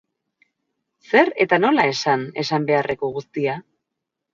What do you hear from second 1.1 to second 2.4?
esan eta nola esan